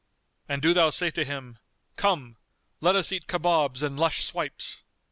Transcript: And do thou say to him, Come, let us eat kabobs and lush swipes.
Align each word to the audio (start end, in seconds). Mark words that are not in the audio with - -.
And 0.49 0.63
do 0.63 0.73
thou 0.73 0.89
say 0.89 1.11
to 1.11 1.23
him, 1.23 1.59
Come, 1.95 2.37
let 2.79 2.95
us 2.95 3.11
eat 3.11 3.27
kabobs 3.27 3.83
and 3.83 3.99
lush 3.99 4.25
swipes. 4.25 4.81